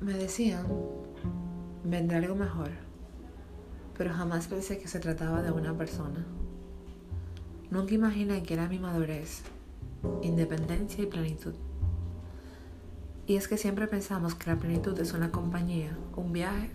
Me 0.00 0.12
decían, 0.12 0.64
vendrá 1.82 2.18
algo 2.18 2.36
mejor, 2.36 2.70
pero 3.96 4.14
jamás 4.14 4.46
pensé 4.46 4.78
que 4.78 4.86
se 4.86 5.00
trataba 5.00 5.42
de 5.42 5.50
una 5.50 5.76
persona. 5.76 6.24
Nunca 7.70 7.94
imaginé 7.94 8.44
que 8.44 8.54
era 8.54 8.68
mi 8.68 8.78
madurez, 8.78 9.42
independencia 10.22 11.02
y 11.02 11.06
plenitud. 11.06 11.54
Y 13.26 13.34
es 13.34 13.48
que 13.48 13.58
siempre 13.58 13.88
pensamos 13.88 14.36
que 14.36 14.50
la 14.50 14.56
plenitud 14.56 14.96
es 15.00 15.14
una 15.14 15.32
compañía, 15.32 15.98
un 16.14 16.32
viaje 16.32 16.70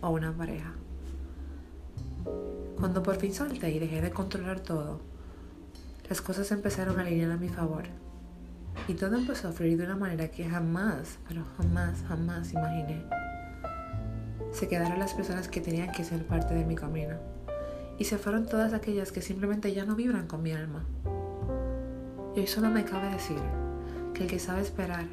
o 0.00 0.08
una 0.08 0.34
pareja. 0.34 0.72
Cuando 2.78 3.02
por 3.02 3.16
fin 3.16 3.34
solté 3.34 3.70
y 3.70 3.80
dejé 3.80 4.00
de 4.00 4.12
controlar 4.12 4.60
todo, 4.60 5.02
las 6.08 6.22
cosas 6.22 6.50
empezaron 6.52 6.98
a 6.98 7.02
alinear 7.02 7.32
a 7.32 7.36
mi 7.36 7.50
favor. 7.50 7.84
Y 8.88 8.94
todo 8.94 9.16
empezó 9.16 9.48
a 9.48 9.52
fluir 9.52 9.78
de 9.78 9.84
una 9.84 9.96
manera 9.96 10.28
que 10.28 10.48
jamás, 10.48 11.18
pero 11.28 11.44
jamás, 11.56 12.02
jamás 12.08 12.52
imaginé. 12.52 13.04
Se 14.52 14.68
quedaron 14.68 14.98
las 14.98 15.14
personas 15.14 15.48
que 15.48 15.60
tenían 15.60 15.92
que 15.92 16.04
ser 16.04 16.26
parte 16.26 16.54
de 16.54 16.64
mi 16.64 16.74
camino. 16.74 17.16
Y 17.98 18.04
se 18.04 18.18
fueron 18.18 18.46
todas 18.46 18.72
aquellas 18.72 19.12
que 19.12 19.22
simplemente 19.22 19.72
ya 19.72 19.84
no 19.84 19.94
vibran 19.94 20.26
con 20.26 20.42
mi 20.42 20.52
alma. 20.52 20.84
Y 22.34 22.40
hoy 22.40 22.46
solo 22.46 22.70
me 22.70 22.84
cabe 22.84 23.10
decir 23.10 23.38
que 24.14 24.24
el 24.24 24.28
que 24.28 24.38
sabe 24.38 24.62
esperar 24.62 25.06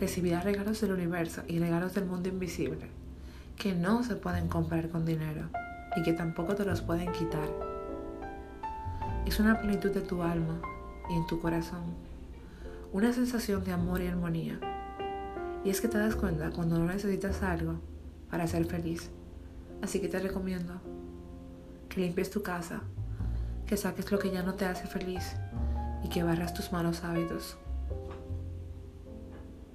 recibirá 0.00 0.40
regalos 0.40 0.80
del 0.80 0.92
universo 0.92 1.42
y 1.46 1.58
regalos 1.58 1.94
del 1.94 2.06
mundo 2.06 2.28
invisible 2.28 2.88
que 3.56 3.74
no 3.74 4.02
se 4.02 4.16
pueden 4.16 4.48
comprar 4.48 4.88
con 4.88 5.04
dinero 5.04 5.48
y 5.96 6.02
que 6.02 6.12
tampoco 6.12 6.54
te 6.54 6.64
los 6.64 6.82
pueden 6.82 7.12
quitar. 7.12 7.48
Es 9.26 9.38
una 9.38 9.60
plenitud 9.60 9.90
de 9.90 10.00
tu 10.00 10.22
alma 10.22 10.60
y 11.08 11.14
en 11.14 11.26
tu 11.26 11.40
corazón 11.40 12.13
una 12.94 13.12
sensación 13.12 13.64
de 13.64 13.72
amor 13.72 14.00
y 14.02 14.06
armonía. 14.06 14.60
Y 15.64 15.70
es 15.70 15.80
que 15.80 15.88
te 15.88 15.98
das 15.98 16.14
cuenta 16.14 16.50
cuando 16.50 16.78
no 16.78 16.86
necesitas 16.86 17.42
algo 17.42 17.80
para 18.30 18.46
ser 18.46 18.66
feliz. 18.66 19.10
Así 19.82 20.00
que 20.00 20.06
te 20.06 20.20
recomiendo 20.20 20.74
que 21.88 22.02
limpies 22.02 22.30
tu 22.30 22.44
casa, 22.44 22.82
que 23.66 23.76
saques 23.76 24.12
lo 24.12 24.20
que 24.20 24.30
ya 24.30 24.44
no 24.44 24.54
te 24.54 24.64
hace 24.64 24.86
feliz 24.86 25.34
y 26.04 26.08
que 26.08 26.22
barras 26.22 26.54
tus 26.54 26.70
malos 26.70 27.02
hábitos. 27.02 27.56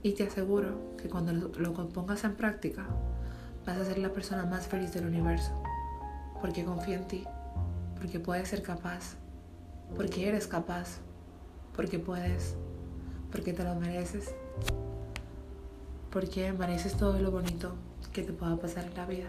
Y 0.02 0.14
te 0.14 0.24
aseguro 0.24 0.96
que 0.96 1.10
cuando 1.10 1.34
lo 1.34 1.74
pongas 1.90 2.24
en 2.24 2.36
práctica, 2.36 2.88
vas 3.66 3.80
a 3.80 3.84
ser 3.84 3.98
la 3.98 4.14
persona 4.14 4.46
más 4.46 4.66
feliz 4.68 4.94
del 4.94 5.08
universo. 5.08 5.62
Porque 6.40 6.64
confío 6.64 6.96
en 6.96 7.08
ti, 7.10 7.26
porque 7.98 8.22
puedes 8.22 8.48
ser 8.48 8.64
capaz, 8.64 9.18
porque 9.98 10.30
eres 10.30 10.48
capaz, 10.48 11.00
porque 11.76 12.00
puedes 12.00 12.56
porque 13.32 13.54
te 13.54 13.64
lo 13.64 13.76
mereces, 13.76 14.34
porque 16.12 16.52
mereces 16.54 16.98
todo 16.98 17.20
lo 17.20 17.32
bonito 17.32 17.74
que 18.14 18.24
te 18.24 18.34
pueda 18.34 18.56
pasar 18.58 18.86
en 18.86 18.96
la 18.96 19.06
vida. 19.06 19.28